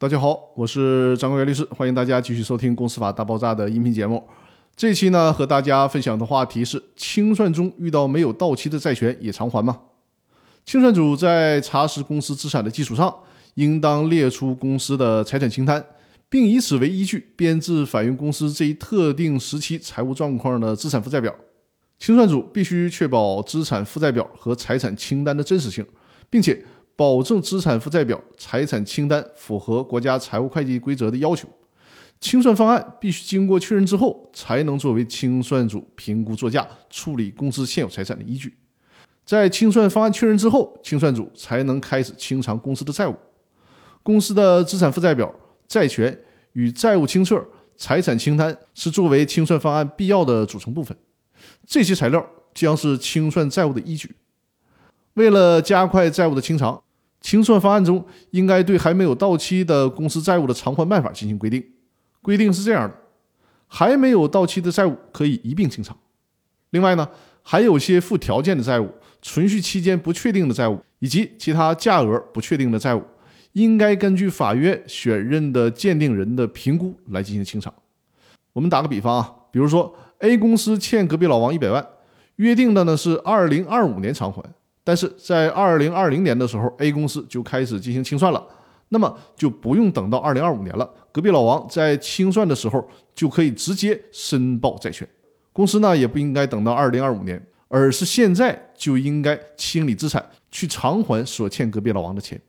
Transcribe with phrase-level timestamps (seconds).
[0.00, 4.26] 大家好，我是张国元律师，欢迎大家继续收听《公司法大爆炸》的音频节目。
[4.74, 9.78] 这期呢，和大家分享的话题是：清算中遇到没有到期的债权也偿还吗？
[10.64, 13.14] 清算组在查实公司资产的基础上，
[13.56, 15.84] 应当列出公司的财产清单，
[16.30, 21.34] 并以此为依据编制反映公司这一特定时期财务状况的资产负债表。
[21.98, 25.84] 清算组必须确保资产负债表和财产清单的真实性，
[26.30, 26.64] 并且
[27.00, 31.48] 保证资产负债表、财产清单符合国家财务会计规则的要求。
[32.20, 38.54] 清算方案必须经过确认之后，才能作为清算组评估作价、处理公司现有财产的依据。
[39.24, 43.16] 在清算方案确认之后，清算组才能开始清偿公司的债务。
[44.02, 45.34] 公司的资产负债表、
[45.66, 46.14] 债权
[46.52, 47.42] 与债务清册、
[47.78, 50.94] 财产清单是作为清算方案必要的组成部分。
[51.66, 54.14] 这些材料将是清算债务的依据。
[55.14, 56.80] 为了加快债务的清偿，
[57.20, 61.64] 清算方案中应该对还没有到期的公司债务的偿还办法进行规定。
[62.22, 62.94] 规定是这样的：
[63.66, 65.96] 还没有到期的债务可以一并清偿。
[66.70, 67.08] 另外呢，
[67.42, 68.88] 还有些附条件的债务、
[69.22, 73.02] 存续期间不确定的债务以及其他价额不确定的债务，
[73.52, 77.72] 应该根据法院选任的鉴定人的评估来进行清偿。
[78.52, 79.94] 我们打个比方啊，比如说。
[80.22, 81.82] A 公司欠隔壁老王一百万，
[82.36, 84.44] 约定的呢是二零二五年偿还，
[84.90, 88.44] 但是在二零二零年的时候，A 公司就开始进行清算了，
[88.88, 95.08] 那么就不用等到二零二五年了，隔壁老王在清算的时候就可以直接申报债权，
[95.52, 102.40] 公司呢也不应该等到二零二五年，而是现在就应该清理资产去偿还所欠隔壁老王的钱。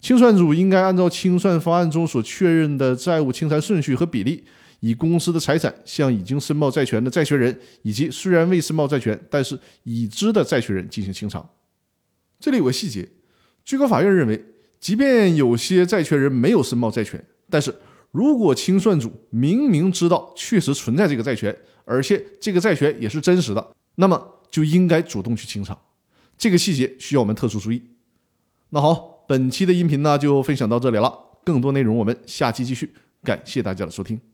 [0.00, 4.44] 清算组应该按照清算方案中所确认的债务清偿顺序和比例。
[4.84, 11.48] 以公司的财产向已经申报债权的债权人，以及虽然未申报债权但是已知的债权人进行清偿。
[12.38, 13.08] 这里有个细节，
[13.64, 14.44] 最高法院认为，
[14.78, 17.74] 即便有些债权人没有申报债权，但是
[18.10, 25.78] 如果清算组明明知道确实存在这个债权，而且这个债权也是真实的，那么就应该主动去清偿。
[26.36, 27.80] 这个细节需要我们特殊注意。
[28.68, 31.10] 那好，本期的音频呢就分享到这里了，
[31.42, 32.92] 更多内容我们下期继续。
[33.22, 34.33] 感谢大家的收听。